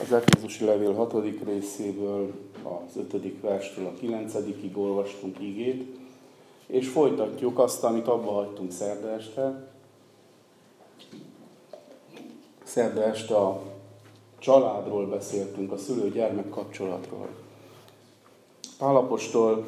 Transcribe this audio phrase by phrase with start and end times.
[0.00, 1.14] Az Efézusi Levél 6.
[1.44, 2.32] részéből,
[2.62, 3.40] az 5.
[3.40, 4.34] verstől a 9.
[4.74, 5.98] olvastunk igét,
[6.66, 9.68] és folytatjuk azt, amit abba hagytunk szerda este.
[12.62, 13.62] Szerda este a
[14.38, 17.28] családról beszéltünk, a szülő-gyermek kapcsolatról.
[18.78, 19.66] Pálapostól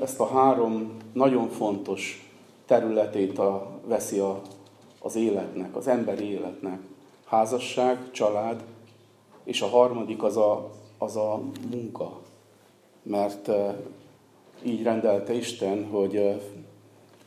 [0.00, 2.30] ezt a három nagyon fontos
[2.66, 4.40] területét a, veszi a,
[5.00, 6.80] az életnek, az emberi életnek.
[7.24, 8.64] Házasság, család,
[9.44, 12.20] és a harmadik az a, az a munka.
[13.02, 13.50] Mert
[14.62, 16.40] így rendelte Isten, hogy,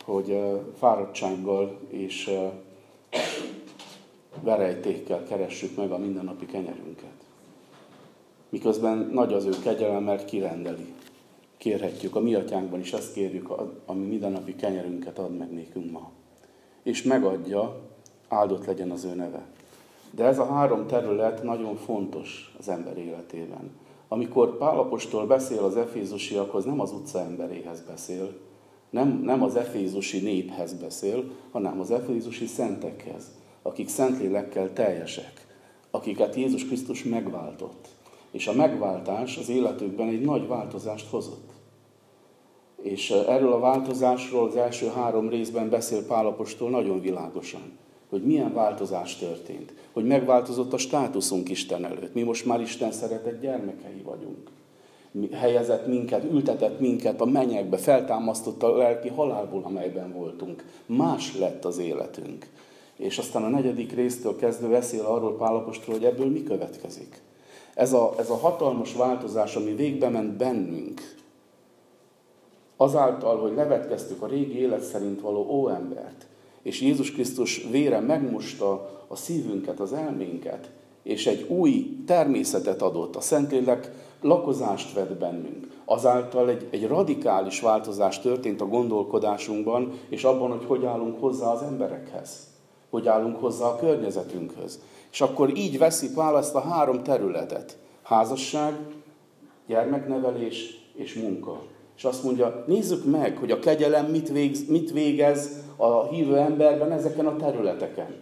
[0.05, 0.37] hogy
[0.77, 2.31] fáradtsággal és
[4.41, 7.13] verejtékkel keressük meg a mindennapi kenyerünket.
[8.49, 10.93] Miközben nagy az ő kegyelem, mert kirendeli.
[11.57, 13.49] Kérhetjük, a mi atyánkban is ezt kérjük,
[13.85, 16.11] ami mindennapi kenyerünket ad meg nékünk ma.
[16.85, 17.81] És megadja,
[18.27, 19.45] áldott legyen az ő neve.
[20.11, 23.71] De ez a három terület nagyon fontos az ember életében.
[24.07, 28.37] Amikor Pálapostól beszél az efézusiakhoz, nem az utca emberéhez beszél,
[28.89, 35.47] nem, nem az efézusi néphez beszél, hanem az efézusi szentekhez, akik szentlélekkel teljesek,
[35.91, 37.87] akiket Jézus Krisztus megváltott.
[38.31, 41.51] És a megváltás az életükben egy nagy változást hozott.
[42.81, 47.77] És erről a változásról az első három részben beszél Pálapostól nagyon világosan
[48.09, 52.13] hogy milyen változás történt, hogy megváltozott a státuszunk Isten előtt.
[52.13, 54.49] Mi most már Isten szeretett gyermekei vagyunk.
[55.31, 60.65] Helyezett minket, ültetett minket a menyekbe, feltámasztott a lelki halálból, amelyben voltunk.
[60.85, 62.47] Más lett az életünk.
[62.97, 67.21] És aztán a negyedik résztől kezdve beszél arról Pálapostról, hogy ebből mi következik.
[67.73, 71.15] Ez a, ez a hatalmas változás, ami végbe ment bennünk,
[72.77, 76.25] azáltal, hogy levetkeztük a régi élet szerint való óembert,
[76.61, 80.69] és Jézus Krisztus vére megmosta a szívünket, az elménket,
[81.03, 83.91] és egy új természetet adott, a Szentlélek
[84.21, 85.67] lakozást vett bennünk.
[85.85, 91.61] Azáltal egy, egy radikális változás történt a gondolkodásunkban, és abban, hogy hogy állunk hozzá az
[91.61, 92.47] emberekhez,
[92.89, 94.79] hogy állunk hozzá a környezetünkhöz.
[95.11, 97.77] És akkor így veszi Pál a három területet.
[98.03, 98.79] Házasság,
[99.67, 101.61] gyermeknevelés és munka.
[101.97, 106.91] És azt mondja, nézzük meg, hogy a kegyelem mit, végz, mit végez a hívő emberben
[106.91, 108.15] ezeken a területeken.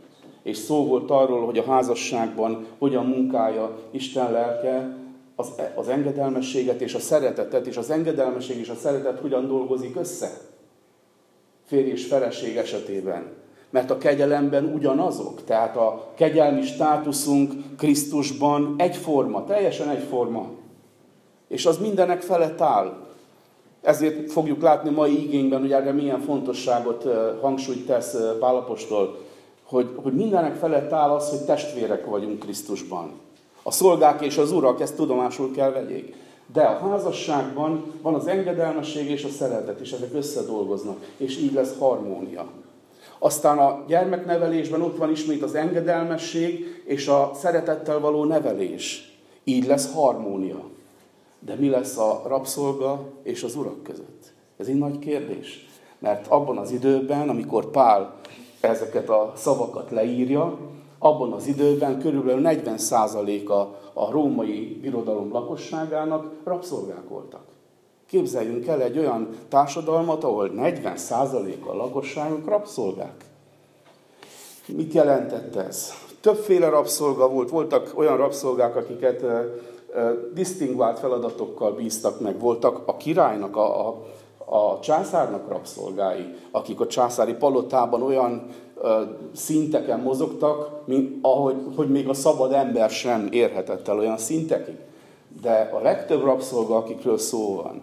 [0.44, 4.97] És szó volt arról, hogy a házasságban hogyan munkálja Isten lelke
[5.35, 10.31] az, az engedelmességet és a szeretetet, és az engedelmesség és a szeretet hogyan dolgozik össze.
[11.66, 13.31] Férj és feleség esetében.
[13.69, 20.50] Mert a kegyelemben ugyanazok, tehát a kegyelmi státuszunk Krisztusban egyforma, teljesen egyforma.
[21.47, 23.03] És az mindenek felett áll.
[23.83, 27.07] Ezért fogjuk látni mai igényben, hogy erre milyen fontosságot,
[27.41, 29.17] hangsúlyt tesz Pálapostól,
[29.63, 33.11] hogy, hogy mindenek felett áll az, hogy testvérek vagyunk Krisztusban.
[33.63, 36.16] A szolgák és az urak ezt tudomásul kell vegyék.
[36.53, 41.77] De a házasságban van az engedelmesség és a szeretet, és ezek összedolgoznak, és így lesz
[41.79, 42.45] harmónia.
[43.19, 49.13] Aztán a gyermeknevelésben ott van ismét az engedelmesség és a szeretettel való nevelés.
[49.44, 50.63] Így lesz harmónia.
[51.46, 54.34] De mi lesz a rabszolga és az urak között?
[54.58, 55.68] Ez egy nagy kérdés.
[56.00, 58.20] Mert abban az időben, amikor Pál
[58.59, 60.58] ezeket a szavakat leírja,
[61.00, 63.54] abban az időben körülbelül 40%-a
[64.00, 67.44] a római birodalom lakosságának rabszolgák voltak.
[68.06, 73.25] Képzeljünk el egy olyan társadalmat, ahol 40%-a a lakosságok rabszolgák.
[74.68, 75.92] Mit jelentett ez?
[76.22, 77.50] Többféle rabszolga volt.
[77.50, 79.25] Voltak olyan rabszolgák, akiket
[80.34, 82.40] disztingvált feladatokkal bíztak meg.
[82.40, 84.06] Voltak a királynak, a, a,
[84.46, 88.48] a császárnak rabszolgái, akik a császári palotában olyan
[88.81, 89.02] ö,
[89.36, 94.78] szinteken mozogtak, mint, ahogy, hogy még a szabad ember sem érhetett el olyan szintekig.
[95.42, 97.81] De a legtöbb rabszolga, akikről szó van,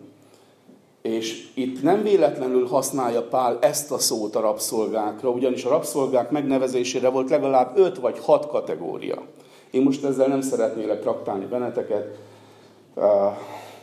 [1.02, 7.08] és itt nem véletlenül használja Pál ezt a szót a rabszolgákra, ugyanis a rabszolgák megnevezésére
[7.08, 9.22] volt legalább öt vagy hat kategória.
[9.70, 12.18] Én most ezzel nem szeretnélek traktálni benneteket,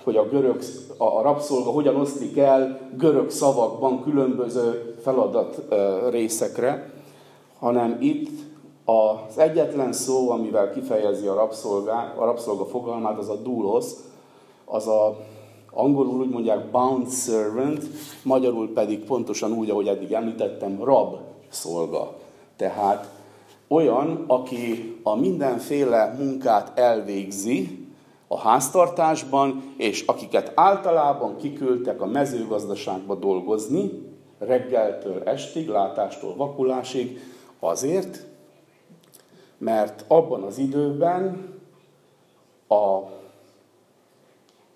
[0.03, 0.59] hogy a görög,
[0.97, 5.61] a rabszolga hogyan osztik el görög szavakban különböző feladat
[6.09, 6.91] részekre,
[7.59, 8.29] hanem itt
[8.85, 13.85] az egyetlen szó, amivel kifejezi a rabszolga, a rabszolga fogalmát, az a doulos,
[14.65, 15.17] az a
[15.71, 17.83] angolul úgy mondják bound servant,
[18.23, 21.15] magyarul pedig pontosan úgy, ahogy eddig említettem, rab
[21.49, 22.13] szolga.
[22.55, 23.16] Tehát
[23.67, 27.87] olyan, aki a mindenféle munkát elvégzi
[28.27, 33.91] a háztartásban, és akiket általában kiküldtek a mezőgazdaságba dolgozni,
[34.39, 37.19] reggeltől estig, látástól vakulásig,
[37.59, 38.25] azért,
[39.57, 41.53] mert abban az időben
[42.67, 42.75] a,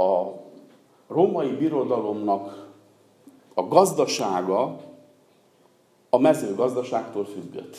[0.03, 0.33] a
[1.07, 2.69] római birodalomnak
[3.53, 4.79] a gazdasága
[6.09, 7.77] a mezőgazdaságtól függött.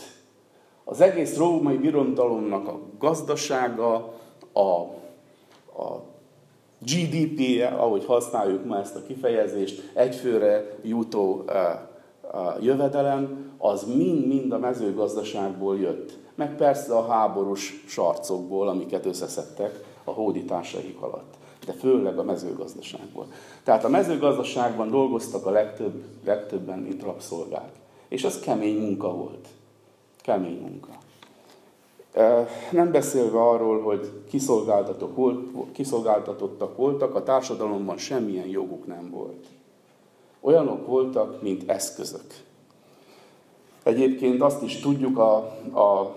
[0.85, 4.15] Az egész római birodalomnak a gazdasága,
[4.53, 4.61] a,
[5.83, 6.03] a
[6.79, 11.45] GDP-je, ahogy használjuk ma ezt a kifejezést, egyfőre jutó
[12.61, 16.19] jövedelem, az mind-mind a mezőgazdaságból jött.
[16.35, 21.35] Meg persze a háborús sarcokból, amiket összeszedtek a hódításaik alatt.
[21.67, 23.27] De főleg a mezőgazdaságból.
[23.65, 27.73] Tehát a mezőgazdaságban dolgoztak a legtöbb, legtöbben, mint rabszolgák.
[28.09, 29.49] És az kemény munka volt.
[30.23, 30.89] Kemény munka.
[32.71, 34.11] Nem beszélve arról, hogy
[35.73, 39.47] kiszolgáltatottak voltak, a társadalomban semmilyen joguk nem volt.
[40.41, 42.27] Olyanok voltak, mint eszközök.
[43.83, 45.37] Egyébként azt is tudjuk a,
[45.73, 46.15] a,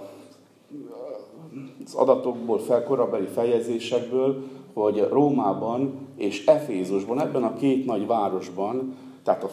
[1.86, 4.44] az adatokból, fel, korabeli fejezésekből,
[4.74, 9.50] hogy Rómában és Efézusban, ebben a két nagy városban, tehát a,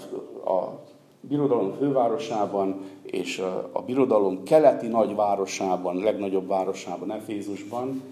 [0.51, 0.81] a
[1.29, 3.39] birodalom fővárosában és
[3.73, 8.03] a birodalom keleti nagyvárosában, legnagyobb városában, Efézusban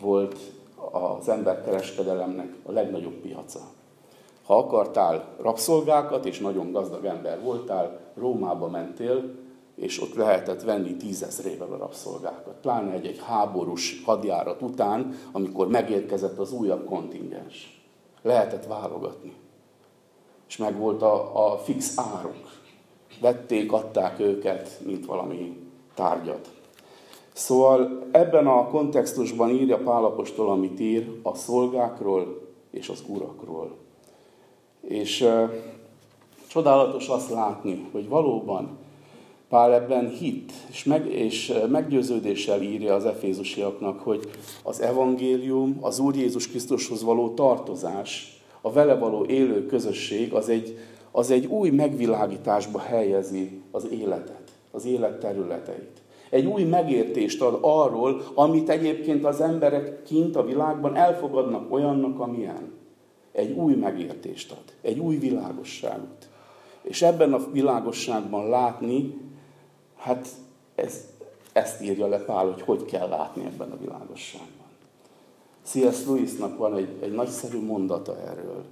[0.00, 0.38] volt
[0.90, 3.60] az emberkereskedelemnek a legnagyobb piaca.
[4.46, 9.34] Ha akartál rabszolgákat, és nagyon gazdag ember voltál, Rómába mentél,
[9.74, 12.54] és ott lehetett venni tízezrével a rabszolgákat.
[12.60, 17.82] Pláne egy, egy háborús hadjárat után, amikor megérkezett az újabb kontingens.
[18.22, 19.32] Lehetett válogatni.
[20.52, 22.50] És meg volt a, a fix áruk.
[23.20, 25.56] Vették, adták őket, mint valami
[25.94, 26.50] tárgyat.
[27.32, 33.76] Szóval ebben a kontextusban írja Pálapostól, amit ír a szolgákról és az urakról.
[34.80, 35.50] És uh,
[36.46, 38.78] csodálatos azt látni, hogy valóban
[39.48, 44.30] Pál ebben hit, és, meg, és meggyőződéssel írja az efézusiaknak, hogy
[44.62, 50.78] az evangélium, az Úr Jézus Krisztushoz való tartozás, a vele való élő közösség, az egy,
[51.10, 56.02] az egy új megvilágításba helyezi az életet, az élet területeit.
[56.30, 62.72] Egy új megértést ad arról, amit egyébként az emberek kint a világban elfogadnak olyannak, amilyen.
[63.32, 66.28] Egy új megértést ad, egy új világosságot.
[66.82, 69.20] És ebben a világosságban látni,
[69.96, 70.28] hát
[70.74, 71.06] ez,
[71.52, 74.61] ezt írja le Pál, hogy hogy kell látni ebben a világosságban.
[75.64, 76.06] C.S.
[76.06, 78.64] Lewisnak van egy, egy nagyszerű mondata erről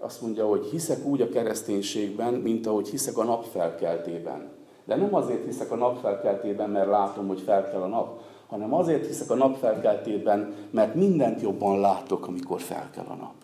[0.00, 4.48] azt mondja, hogy hiszek úgy a kereszténységben, mint ahogy hiszek a napfelkeltében.
[4.84, 9.30] De nem azért hiszek a napfelkeltében, mert látom, hogy felkel a nap, hanem azért hiszek
[9.30, 13.34] a napfelkeltében, mert mindent jobban látok, amikor felkel a nap.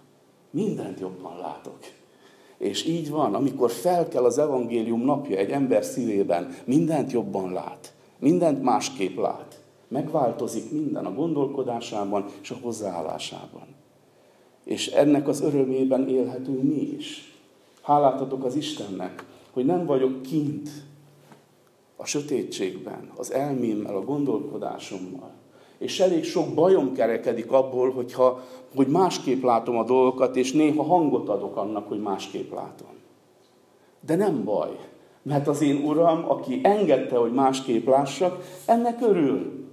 [0.51, 1.79] Mindent jobban látok.
[2.59, 8.63] És így van, amikor felkel az evangélium napja egy ember szívében, mindent jobban lát, mindent
[8.63, 9.61] másképp lát.
[9.89, 13.67] Megváltozik minden a gondolkodásában és a hozzáállásában.
[14.65, 17.35] És ennek az örömében élhetünk mi is.
[17.83, 20.69] Hálát adok az Istennek, hogy nem vagyok kint
[21.97, 25.31] a sötétségben, az elmémmel, a gondolkodásommal.
[25.79, 28.43] És elég sok bajom kerekedik abból, hogyha,
[28.75, 32.89] hogy másképp látom a dolgokat, és néha hangot adok annak, hogy másképp látom.
[34.07, 34.79] De nem baj,
[35.23, 39.66] mert az én Uram, aki engedte, hogy másképp lássak, ennek örül.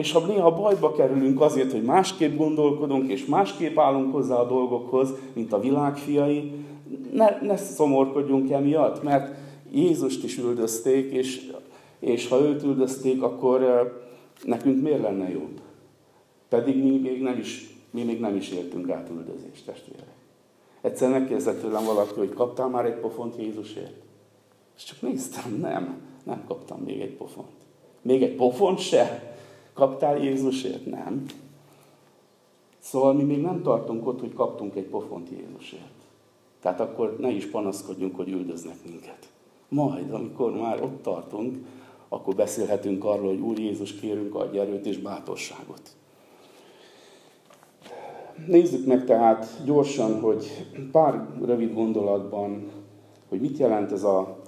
[0.00, 5.12] És ha néha bajba kerülünk azért, hogy másképp gondolkodunk, és másképp állunk hozzá a dolgokhoz,
[5.32, 6.52] mint a világfiai,
[7.12, 9.36] ne, ne szomorkodjunk emiatt, mert
[9.70, 11.50] Jézust is üldözték, és,
[11.98, 13.90] és ha őt üldözték, akkor
[14.44, 15.60] nekünk miért lenne jobb?
[16.48, 20.14] Pedig mi még nem is, mi még nem is értünk át üldözést, testvérek.
[20.80, 23.94] Egyszer megkérdezett tőlem valaki, hogy kaptál már egy pofont Jézusért?
[24.76, 27.48] És csak néztem, nem, nem kaptam még egy pofont.
[28.02, 29.29] Még egy pofont se?
[29.72, 30.86] Kaptál Jézusért?
[30.86, 31.24] Nem.
[32.78, 36.00] Szóval mi még nem tartunk ott, hogy kaptunk egy pofont Jézusért.
[36.60, 39.28] Tehát akkor ne is panaszkodjunk, hogy üldöznek minket.
[39.68, 41.66] Majd, amikor már ott tartunk,
[42.08, 45.82] akkor beszélhetünk arról, hogy Úr Jézus, kérünk, adj erőt és bátorságot.
[48.46, 52.70] Nézzük meg tehát gyorsan, hogy pár rövid gondolatban,
[53.28, 54.38] hogy mit jelent ez a,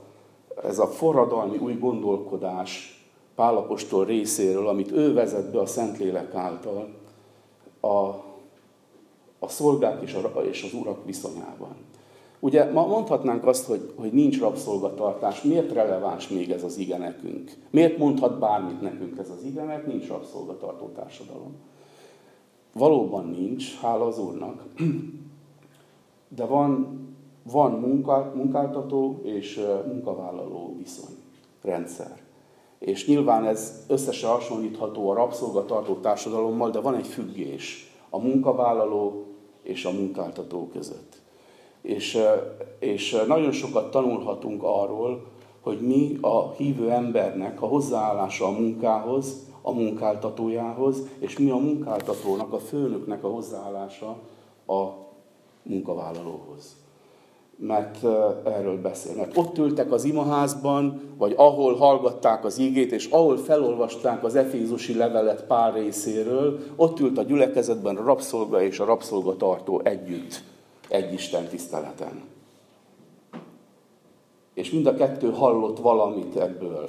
[0.62, 3.01] ez a forradalmi új gondolkodás,
[3.34, 6.88] Pálapostól részéről, amit ő vezet be a Szentlélek által
[7.80, 7.96] a,
[9.38, 11.76] a szolgák és, a, és az urak viszonyában.
[12.40, 15.42] Ugye ma mondhatnánk azt, hogy, hogy nincs rabszolgatartás.
[15.42, 17.50] Miért releváns még ez az ige nekünk?
[17.70, 21.54] Miért mondhat bármit nekünk ez az ige, mert nincs rabszolgatartó társadalom?
[22.72, 24.64] Valóban nincs, hála az Úrnak.
[26.36, 27.00] De van
[27.42, 27.72] van
[28.34, 31.14] munkáltató és munkavállaló viszony,
[31.62, 32.21] rendszer.
[32.84, 39.26] És nyilván ez összesen hasonlítható a rabszolgatartó társadalommal, de van egy függés a munkavállaló
[39.62, 41.20] és a munkáltató között.
[41.82, 42.18] És,
[42.78, 45.26] és nagyon sokat tanulhatunk arról,
[45.60, 52.52] hogy mi a hívő embernek a hozzáállása a munkához, a munkáltatójához, és mi a munkáltatónak,
[52.52, 54.18] a főnöknek a hozzáállása
[54.66, 54.88] a
[55.62, 56.81] munkavállalóhoz.
[57.56, 58.04] Mert
[58.44, 59.28] erről beszél.
[59.34, 65.44] Ott ültek az imaházban, vagy ahol hallgatták az ígét, és ahol felolvasták az Efézusi levelet
[65.44, 70.42] pár részéről, ott ült a gyülekezetben a rabszolga és a rabszolgatartó együtt,
[70.88, 72.22] egy Isten tiszteleten.
[74.54, 76.88] És mind a kettő hallott valamit ebből.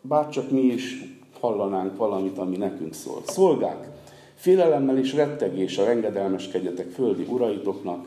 [0.00, 1.04] Bárcsak mi is
[1.40, 3.20] hallanánk valamit, ami nekünk szól.
[3.24, 3.88] Szolgák,
[4.34, 8.06] félelemmel és rettegéssel engedelmeskedjetek földi uraitoknak,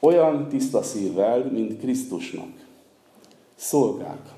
[0.00, 2.66] olyan tiszta szívvel, mint Krisztusnak.
[3.54, 4.34] Szolgák.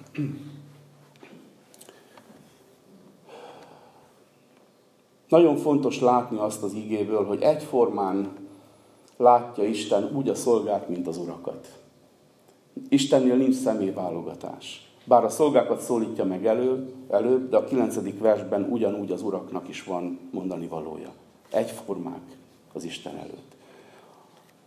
[5.29, 8.37] Nagyon fontos látni azt az igéből, hogy egyformán
[9.17, 11.79] látja Isten úgy a szolgát, mint az urakat.
[12.89, 14.93] Istennél nincs személyválogatás.
[15.05, 19.85] Bár a szolgákat szólítja meg elő, előbb, de a kilencedik versben ugyanúgy az uraknak is
[19.85, 21.13] van mondani valója.
[21.51, 22.37] Egyformák
[22.73, 23.57] az Isten előtt.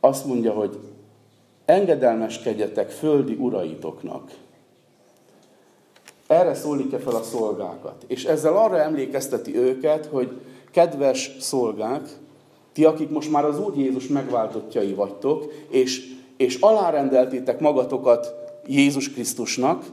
[0.04, 0.80] Azt mondja, hogy
[1.66, 4.32] engedelmeskedjetek földi uraitoknak.
[6.28, 8.04] Erre szólítja fel a szolgákat.
[8.08, 10.42] És ezzel arra emlékezteti őket, hogy
[10.72, 12.10] kedves szolgák,
[12.74, 18.36] ti, akik most már az Úr Jézus megváltottjai vagytok, és, és alárendeltétek magatokat
[18.68, 19.86] Jézus Krisztusnak,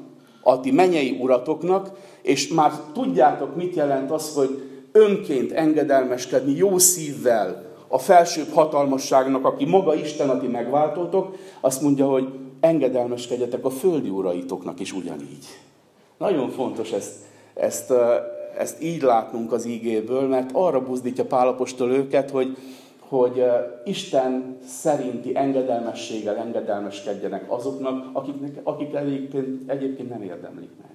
[0.43, 1.91] a ti menyei uratoknak,
[2.23, 4.63] és már tudjátok, mit jelent az, hogy
[4.93, 12.29] önként engedelmeskedni jó szívvel a felsőbb hatalmasságnak, aki maga Isten, aki megváltótok, azt mondja, hogy
[12.61, 15.47] engedelmeskedjetek a földi uraitoknak is ugyanígy.
[16.19, 17.15] Nagyon fontos ezt,
[17.55, 17.93] ezt,
[18.59, 22.57] ezt így látnunk az ígéből, mert arra buzdítja Pálapostól őket, hogy,
[22.99, 23.43] hogy
[23.85, 30.91] Isten szerinti engedelmességgel engedelmeskedjenek azoknak, akiknek, akik egyébként, egyébként nem érdemlik meg.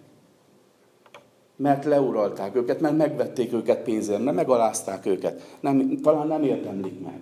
[1.64, 5.58] Mert leuralták őket, mert megvették őket pénzért, mert megalázták őket.
[5.60, 7.20] Nem, talán nem érdemlik meg.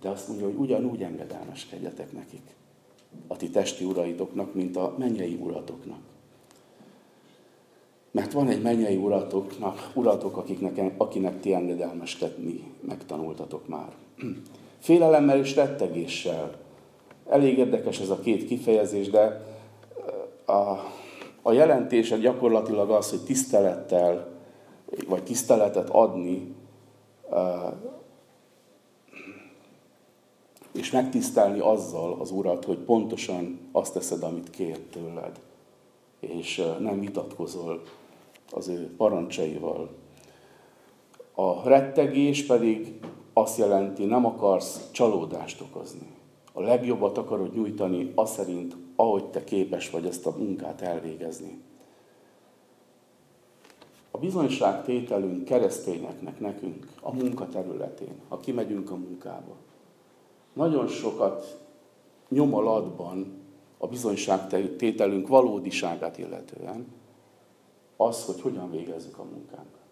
[0.00, 2.42] De azt mondja, hogy ugyanúgy engedelmeskedjetek nekik.
[3.26, 5.98] A ti testi uraitoknak, mint a mennyei uratoknak.
[8.10, 13.92] Mert van egy mennyei uratoknak, uratok, akiknek, akinek ti engedelmeskedni megtanultatok már.
[14.78, 16.56] Félelemmel és rettegéssel.
[17.28, 19.46] Elég érdekes ez a két kifejezés, de
[20.46, 20.76] a,
[21.48, 24.28] a jelentése gyakorlatilag az, hogy tisztelettel,
[25.06, 26.54] vagy tiszteletet adni,
[30.72, 35.40] és megtisztelni azzal az Urat, hogy pontosan azt teszed, amit kér tőled,
[36.20, 37.82] és nem vitatkozol
[38.50, 39.90] az ő parancsaival.
[41.34, 43.00] A rettegés pedig
[43.32, 46.17] azt jelenti, nem akarsz csalódást okozni.
[46.58, 51.60] A legjobbat akarod nyújtani az szerint, ahogy te képes vagy ezt a munkát elvégezni.
[54.10, 59.54] A bizonyságtételünk keresztényeknek, nekünk, a munkaterületén, ha kimegyünk a munkába,
[60.52, 61.60] nagyon sokat
[62.28, 63.42] nyom alatban
[63.78, 66.86] a bizonyságtételünk valódiságát illetően,
[67.96, 69.86] az, hogy hogyan végezzük a munkánkat.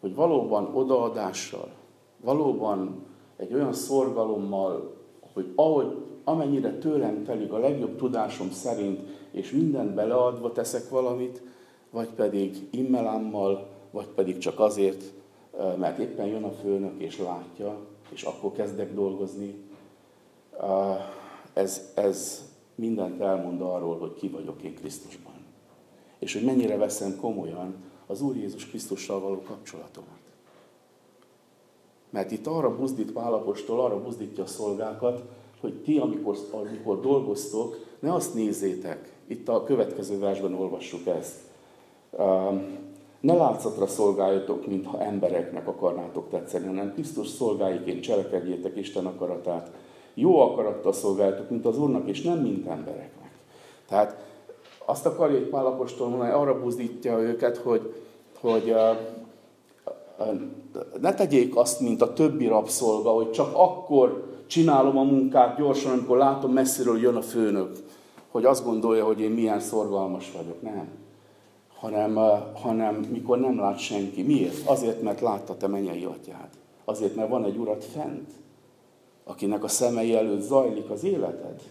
[0.00, 1.70] Hogy valóban odaadással,
[2.20, 4.96] valóban egy olyan szorgalommal,
[5.32, 11.42] hogy ahogy, amennyire tőlem telik a legjobb tudásom szerint, és mindent beleadva teszek valamit,
[11.90, 15.02] vagy pedig immelámmal, vagy pedig csak azért,
[15.78, 17.78] mert éppen jön a főnök és látja,
[18.10, 19.54] és akkor kezdek dolgozni.
[21.52, 25.38] Ez, ez mindent elmond arról, hogy ki vagyok én Krisztusban
[26.18, 27.74] és hogy mennyire veszem komolyan
[28.06, 30.18] az Úr Jézus Krisztussal való kapcsolatomat.
[32.10, 35.22] Mert itt arra buzdít Pálapostól, arra buzdítja a szolgákat,
[35.60, 41.36] hogy ti, amikor, amikor dolgoztok, ne azt nézzétek, itt a következő versben olvassuk ezt,
[43.20, 49.70] ne látszatra szolgáljatok, mintha embereknek akarnátok tetszeni, hanem Krisztus szolgáiként cselekedjétek Isten akaratát.
[50.14, 53.30] Jó akarattal szolgáljatok, mint az Úrnak, és nem mint embereknek.
[53.88, 54.26] Tehát
[54.84, 57.94] azt akarja egy Pálapostól mondani, arra buzdítja őket, hogy,
[58.40, 58.74] hogy
[61.00, 66.16] ne tegyék azt, mint a többi rabszolga, hogy csak akkor csinálom a munkát gyorsan, amikor
[66.16, 67.76] látom messziről jön a főnök,
[68.30, 70.62] hogy azt gondolja, hogy én milyen szorgalmas vagyok.
[70.62, 70.88] Nem.
[71.78, 72.14] Hanem,
[72.62, 74.22] hanem mikor nem lát senki.
[74.22, 74.68] Miért?
[74.68, 76.48] Azért, mert látta te mennyei atyád.
[76.84, 78.30] Azért, mert van egy urat fent,
[79.24, 81.62] akinek a szemei előtt zajlik az életed.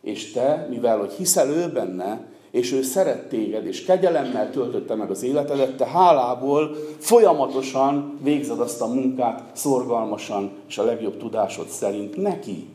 [0.00, 5.10] És te, mivel hogy hiszel ő benne, és ő szeret téged, és kegyelemmel töltötte meg
[5.10, 12.16] az életedet, te hálából folyamatosan végzed azt a munkát szorgalmasan, és a legjobb tudásod szerint
[12.16, 12.68] neki.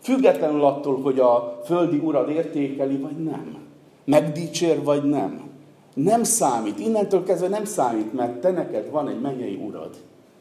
[0.00, 3.56] Függetlenül attól, hogy a földi urad értékeli, vagy nem.
[4.04, 5.48] Megdicsér, vagy nem.
[5.94, 6.78] Nem számít.
[6.78, 9.96] Innentől kezdve nem számít, mert te neked van egy mennyei urad,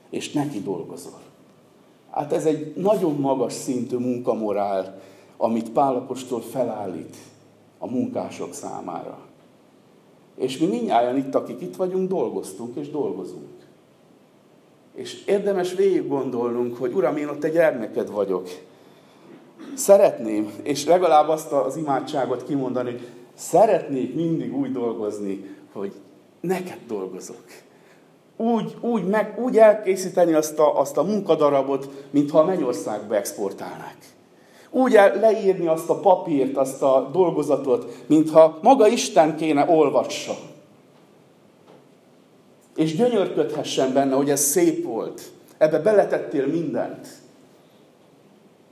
[0.09, 1.19] és neki dolgozol.
[2.11, 5.01] Hát ez egy nagyon magas szintű munkamorál,
[5.37, 7.17] amit Pálapostól felállít
[7.79, 9.17] a munkások számára.
[10.35, 13.47] És mi mindjárt itt, akik itt vagyunk, dolgoztunk és dolgozunk.
[14.95, 18.47] És érdemes végig gondolnunk, hogy Uram, én ott egy gyermeked vagyok.
[19.73, 22.99] Szeretném, és legalább azt az imádságot kimondani,
[23.33, 25.93] szeretnék mindig úgy dolgozni, hogy
[26.41, 27.43] neked dolgozok.
[28.37, 33.97] Úgy, úgy, meg, úgy elkészíteni azt a, azt a munkadarabot, mintha a mennyországba exportálnák
[34.71, 40.33] úgy leírni azt a papírt, azt a dolgozatot, mintha maga Isten kéne olvassa.
[42.75, 45.31] És gyönyörködhessen benne, hogy ez szép volt.
[45.57, 47.07] Ebbe beletettél mindent.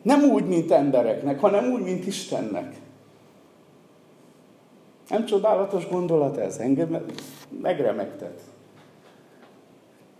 [0.02, 2.76] Nem úgy, mint embereknek, hanem úgy, mint Istennek.
[5.10, 6.58] Nem csodálatos gondolat ez?
[6.58, 7.06] Engem
[7.62, 8.42] megremegtet.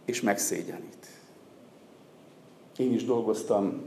[0.06, 1.08] És megszégyenít.
[2.78, 3.82] Én is dolgoztam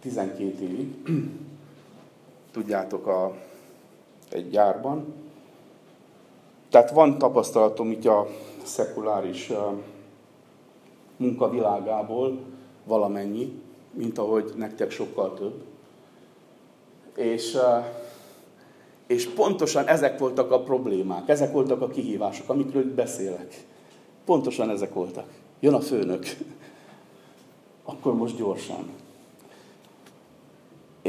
[0.00, 0.94] 12 évig,
[2.52, 3.34] tudjátok, a,
[4.30, 5.14] egy gyárban.
[6.70, 8.26] Tehát van tapasztalatom itt a
[8.62, 9.52] szekuláris
[11.16, 12.38] munkavilágából
[12.84, 15.62] valamennyi, mint ahogy nektek sokkal több.
[17.16, 17.56] És,
[19.06, 23.64] és pontosan ezek voltak a problémák, ezek voltak a kihívások, amikről beszélek.
[24.24, 25.26] Pontosan ezek voltak.
[25.60, 26.24] Jön a főnök.
[27.84, 28.88] Akkor most gyorsan.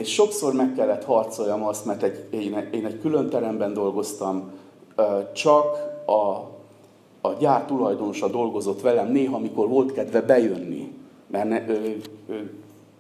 [0.02, 4.52] És sokszor meg kellett harcoljam azt, mert egy, én, én egy külön teremben dolgoztam,
[5.34, 5.66] csak
[6.06, 6.22] a,
[7.28, 10.94] a gyár tulajdonosa dolgozott velem néha, amikor volt kedve bejönni.
[11.28, 12.54] Mert ne, ő, ő,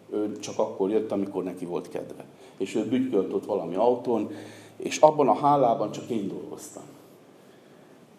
[0.10, 2.26] ő csak akkor jött, amikor neki volt kedve.
[2.58, 4.30] És ő bütykölt ott valami autón,
[4.78, 6.84] és abban a hálában csak én dolgoztam.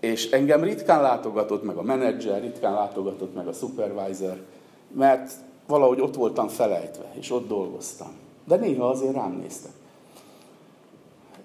[0.01, 4.37] És engem ritkán látogatott meg a menedzser, ritkán látogatott meg a supervisor,
[4.95, 5.33] mert
[5.67, 8.21] valahogy ott voltam felejtve, és ott dolgoztam.
[8.45, 9.73] De néha azért rám néztek.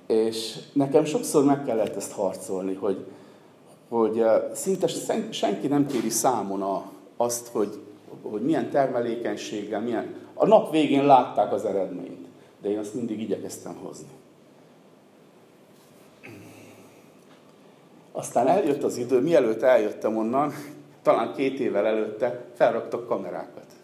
[0.08, 3.06] És nekem sokszor meg kellett ezt harcolni, hogy,
[3.90, 4.88] hogy eh, szinte
[5.30, 6.84] senki nem kéri számon a,
[7.18, 7.80] azt, hogy,
[8.22, 10.16] hogy milyen termelékenységgel, milyen...
[10.34, 12.28] A nap végén látták az eredményt,
[12.62, 14.08] de én azt mindig igyekeztem hozni.
[18.12, 20.54] Aztán eljött az idő, mielőtt eljöttem onnan,
[21.02, 23.77] talán két évvel előtte felraktak kamerákat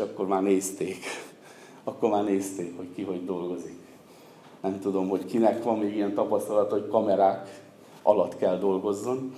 [0.00, 1.04] akkor már nézték.
[1.84, 3.78] Akkor már nézték, hogy ki hogy dolgozik.
[4.60, 7.62] Nem tudom, hogy kinek van még ilyen tapasztalat, hogy kamerák
[8.02, 9.34] alatt kell dolgozzon.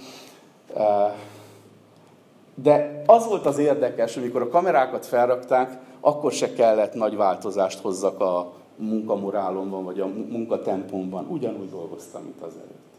[2.55, 8.21] De az volt az érdekes, amikor a kamerákat felrakták, akkor se kellett nagy változást hozzak
[8.21, 11.27] a munkamorálomban, vagy a munkatempomban.
[11.29, 12.93] Ugyanúgy dolgoztam, mint az előtt.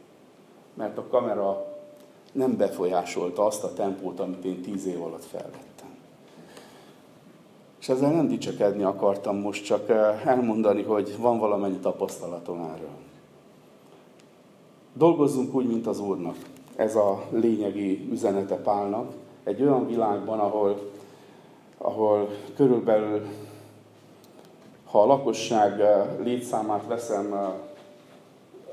[0.74, 1.66] Mert a kamera
[2.32, 5.73] nem befolyásolta azt a tempót, amit én tíz év alatt felvettem.
[7.84, 12.96] És ezzel nem dicsekedni akartam most, csak eh, elmondani, hogy van valamennyi tapasztalatom erről.
[14.94, 16.36] Dolgozzunk úgy, mint az Úrnak.
[16.76, 19.12] Ez a lényegi üzenete Pálnak.
[19.44, 20.92] Egy olyan világban, ahol,
[21.78, 23.22] ahol körülbelül,
[24.86, 27.48] ha a lakosság eh, létszámát veszem, eh,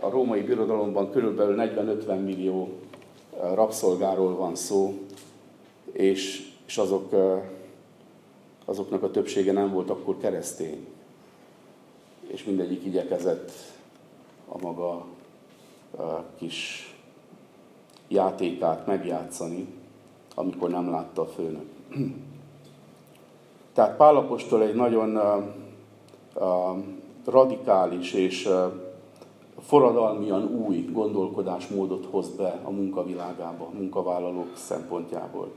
[0.01, 2.69] a római birodalomban körülbelül 40-50 millió
[3.55, 4.99] rabszolgáról van szó,
[5.93, 7.13] és, és azok
[8.71, 10.87] azoknak a többsége nem volt akkor keresztény.
[12.27, 13.51] És mindegyik igyekezett
[14.49, 14.91] a maga
[15.97, 16.89] a kis
[18.09, 19.67] játékát megjátszani,
[20.35, 21.67] amikor nem látta a főnök.
[23.75, 25.45] Tehát Pálapostól egy nagyon uh,
[26.35, 26.85] uh,
[27.25, 28.73] radikális és uh,
[29.61, 35.53] forradalmian új gondolkodásmódot hoz be a munkavilágába, a munkavállalók szempontjából.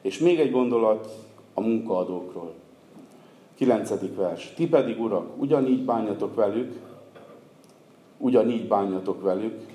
[0.00, 2.52] És még egy gondolat, a munkaadókról.
[3.54, 4.52] Kilencedik vers.
[4.54, 6.78] Ti pedig, urak, ugyanígy bánjatok velük,
[8.18, 9.66] ugyanígy bánjatok velük,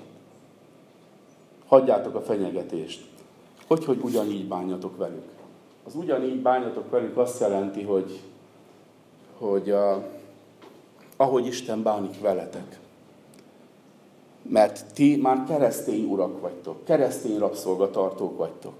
[1.66, 3.06] hagyjátok a fenyegetést.
[3.66, 5.24] Hogy, hogy ugyanígy bánjatok velük?
[5.84, 8.20] Az ugyanígy bánjatok velük azt jelenti, hogy,
[9.38, 10.02] hogy uh,
[11.16, 12.78] ahogy Isten bánik veletek.
[14.42, 18.74] Mert ti már keresztény urak vagytok, keresztény rabszolgatartók vagytok.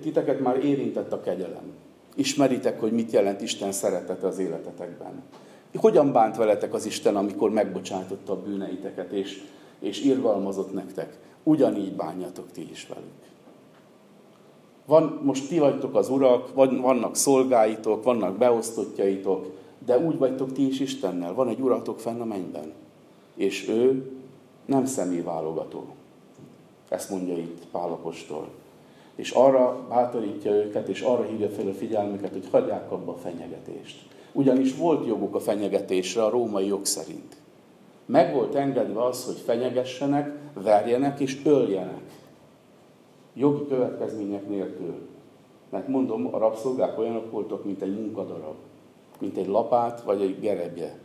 [0.00, 1.72] Titeket már érintett a kegyelem.
[2.14, 5.22] Ismeritek, hogy mit jelent Isten szeretete az életetekben.
[5.74, 9.42] Hogyan bánt veletek az Isten, amikor megbocsátotta a bűneiteket, és,
[9.78, 11.18] és irgalmazott nektek?
[11.42, 13.24] Ugyanígy bánjatok ti is velük.
[14.86, 19.46] Van, most ti vagytok az urak, vannak szolgáitok, vannak beosztottjaitok,
[19.86, 21.34] de úgy vagytok ti is Istennel.
[21.34, 22.72] Van egy uratok fenn a mennyben.
[23.34, 24.10] És ő
[24.64, 25.86] nem személyválogató.
[26.88, 28.48] Ezt mondja itt Pálapostól.
[29.14, 34.06] És arra bátorítja őket, és arra hívja fel a figyelmüket, hogy hagyják abba a fenyegetést.
[34.32, 37.36] Ugyanis volt joguk a fenyegetésre a római jog szerint.
[38.06, 42.02] Meg volt engedve az, hogy fenyegessenek, verjenek és öljenek.
[43.34, 44.94] Jogi következmények nélkül.
[45.70, 48.54] Mert mondom, a rabszolgák olyanok voltak, mint egy munkadarab,
[49.18, 50.98] mint egy lapát vagy egy gerebje.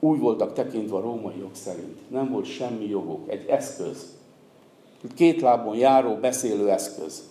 [0.00, 2.10] Úgy voltak tekintve a római jog szerint.
[2.10, 4.16] Nem volt semmi joguk, egy eszköz.
[5.14, 7.22] Két lábon járó, beszélő eszköz.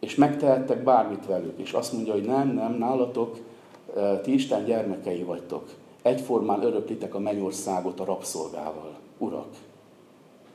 [0.00, 1.58] És megtehettek bármit velük.
[1.58, 3.38] És azt mondja, hogy nem, nem, nálatok
[4.22, 5.68] ti Isten gyermekei vagytok.
[6.02, 8.98] Egyformán öröklitek a mennyországot a rabszolgával.
[9.18, 9.48] Urak,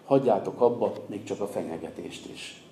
[0.06, 2.64] hagyjátok abba még csak a fenyegetést is.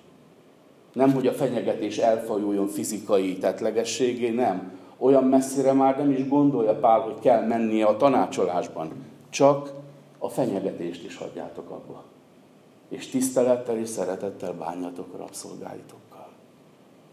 [0.92, 4.72] Nem, hogy a fenyegetés elfajuljon fizikai tetlegességé, nem.
[4.98, 8.90] Olyan messzire már nem is gondolja Pál, hogy kell mennie a tanácsolásban.
[9.30, 9.72] Csak
[10.18, 12.04] a fenyegetést is hagyjátok abba.
[12.88, 16.28] És tisztelettel és szeretettel bánjatok rabszolgáitokkal.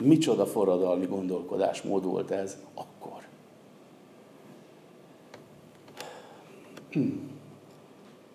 [0.03, 3.23] Micsoda forradalmi gondolkodásmód volt ez akkor.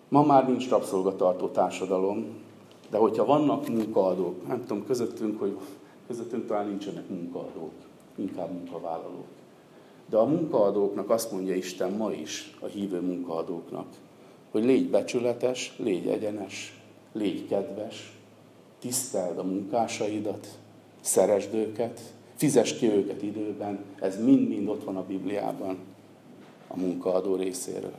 [0.07, 2.25] Ma már nincs rabszolgatartó társadalom,
[2.89, 5.57] de hogyha vannak munkaadók, nem tudom, közöttünk, hogy
[6.07, 7.71] közöttünk talán nincsenek munkaadók,
[8.15, 9.27] inkább munkavállalók.
[10.09, 13.87] De a munkaadóknak azt mondja Isten ma is, a hívő munkaadóknak,
[14.51, 16.80] hogy légy becsületes, légy egyenes,
[17.13, 18.17] légy kedves,
[18.79, 20.47] tiszteld a munkásaidat,
[21.01, 21.99] szeresd őket,
[22.35, 25.77] fizes ki őket időben, ez mind-mind ott van a Bibliában
[26.67, 27.95] a munkaadó részéről.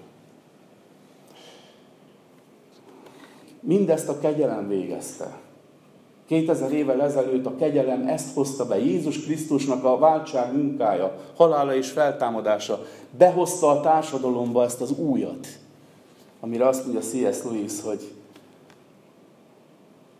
[3.60, 5.40] Mindezt a kegyelem végezte.
[6.26, 11.90] 2000 évvel ezelőtt a kegyelem ezt hozta be, Jézus Krisztusnak a váltság munkája, halála és
[11.90, 12.86] feltámadása,
[13.18, 15.46] behozta a társadalomba ezt az újat,
[16.40, 17.42] amire azt mondja C.S.
[17.44, 18.12] Lewis, hogy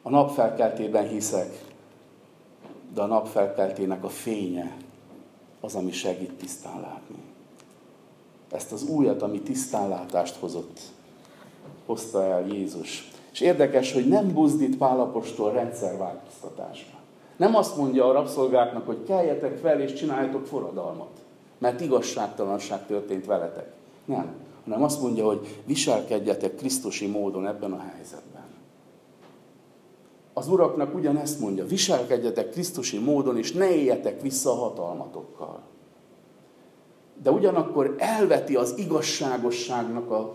[0.03, 1.65] a napfelkeltében hiszek,
[2.95, 4.77] de a napfelkeltének a fénye
[5.61, 7.17] az, ami segít tisztán látni.
[8.51, 10.81] Ezt az újat, ami tisztánlátást hozott,
[11.87, 13.11] hozta el Jézus.
[13.33, 16.99] És érdekes, hogy nem buzdít Pálapostól rendszerváltoztatásra.
[17.37, 21.11] Nem azt mondja a rabszolgáknak, hogy keljetek fel és csináljatok forradalmat,
[21.59, 23.73] mert igazságtalanság történt veletek.
[24.05, 24.35] Nem.
[24.65, 28.32] Hanem azt mondja, hogy viselkedjetek Krisztusi módon ebben a helyzetben.
[30.33, 35.61] Az uraknak ugyanezt mondja, viselkedjetek Krisztusi módon, és ne éljetek vissza a hatalmatokkal.
[37.23, 40.35] De ugyanakkor elveti az igazságosságnak a,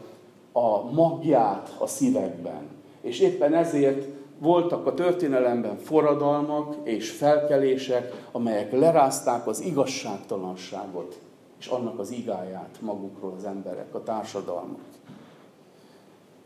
[0.52, 2.62] a magját a szívekben.
[3.02, 4.06] És éppen ezért
[4.40, 11.20] voltak a történelemben forradalmak és felkelések, amelyek lerázták az igazságtalanságot
[11.60, 14.80] és annak az igáját magukról az emberek, a társadalmak.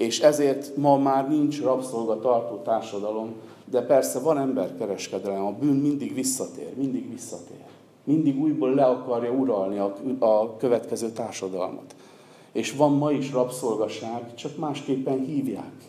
[0.01, 3.33] És ezért ma már nincs rabszolgatartó társadalom,
[3.65, 7.63] de persze van emberkereskedelem, a bűn mindig visszatér, mindig visszatér.
[8.03, 11.95] Mindig újból le akarja uralni a, a következő társadalmat.
[12.51, 15.85] És van ma is rabszolgaság, csak másképpen hívják.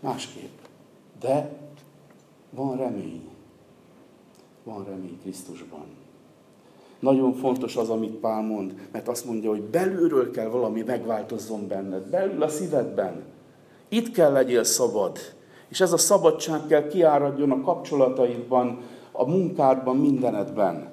[0.00, 0.58] Másképp.
[1.20, 1.52] De
[2.50, 3.28] van remény.
[4.64, 5.84] Van remény Krisztusban.
[7.02, 12.02] Nagyon fontos az, amit Pál mond, mert azt mondja, hogy belülről kell valami megváltozzon benned,
[12.02, 13.22] belül a szívedben.
[13.88, 15.18] Itt kell legyél szabad.
[15.68, 18.78] És ez a szabadság kell kiáradjon a kapcsolataidban,
[19.12, 20.92] a munkádban, mindenedben.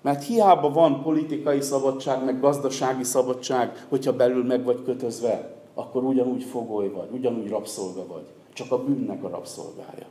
[0.00, 6.42] Mert hiába van politikai szabadság, meg gazdasági szabadság, hogyha belül meg vagy kötözve, akkor ugyanúgy
[6.42, 8.24] fogoly vagy, ugyanúgy rabszolga vagy.
[8.52, 10.06] Csak a bűnnek a rabszolgája.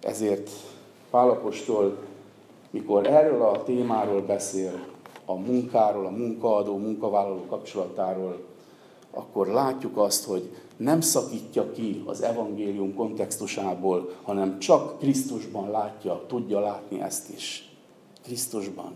[0.00, 0.50] Ezért
[1.10, 1.96] Pálapostól
[2.74, 4.86] mikor erről a témáról beszél,
[5.24, 8.44] a munkáról, a munkaadó, munkavállaló kapcsolatáról,
[9.10, 16.60] akkor látjuk azt, hogy nem szakítja ki az evangélium kontextusából, hanem csak Krisztusban látja, tudja
[16.60, 17.72] látni ezt is.
[18.22, 18.92] Krisztusban.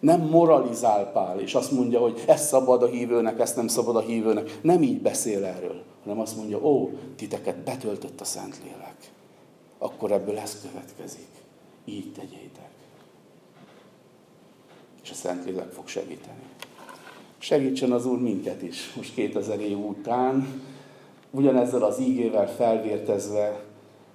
[0.00, 4.00] Nem moralizál Pál, és azt mondja, hogy ez szabad a hívőnek, ezt nem szabad a
[4.00, 4.58] hívőnek.
[4.62, 9.12] Nem így beszél erről, hanem azt mondja, ó, titeket betöltött a Szentlélek.
[9.78, 11.28] Akkor ebből ez következik.
[11.84, 12.71] Így tegyétek
[15.02, 16.42] és a Szentlélek fog segíteni.
[17.38, 20.62] Segítsen az Úr minket is, most 2000 év után,
[21.30, 23.64] ugyanezzel az ígével felvértezve,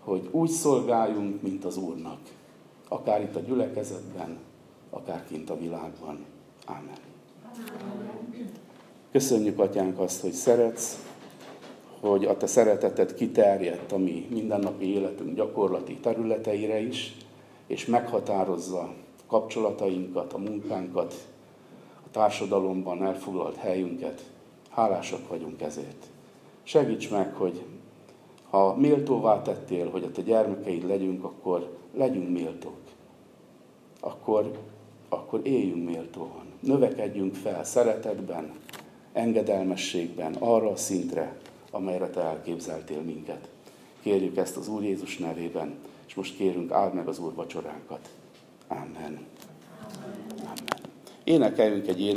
[0.04, 2.20] hogy úgy szolgáljunk, mint az Úrnak.
[2.88, 4.38] Akár itt a gyülekezetben,
[4.90, 6.26] akár kint a világban.
[6.66, 6.98] Ámen.
[9.12, 10.98] Köszönjük, Atyánk, azt, hogy szeretsz,
[12.00, 17.18] hogy a Te szereteted kiterjedt a mi mindennapi életünk gyakorlati területeire is,
[17.68, 18.94] és meghatározza
[19.28, 21.28] kapcsolatainkat, a munkánkat,
[22.06, 24.32] a társadalomban elfoglalt helyünket.
[24.70, 26.06] Hálásak vagyunk ezért.
[26.64, 27.64] Segíts meg, hogy
[28.50, 32.78] ha méltóvá tettél, hogy a te gyermekeid legyünk, akkor legyünk méltók.
[34.00, 34.52] Akkor,
[35.10, 36.46] akkor éljünk méltóan.
[36.60, 38.52] Növekedjünk fel szeretetben,
[39.14, 41.38] engedelmességben, arra a szintre,
[41.72, 43.50] amelyre te elképzeltél minket.
[44.02, 45.76] Kérjük ezt az Úr Jézus nevében,
[46.08, 48.10] és most kérünk, áld meg az Úr vacsoránkat.
[48.68, 49.28] Amen.
[50.44, 50.58] Amen.
[51.24, 52.02] Énekeljünk egy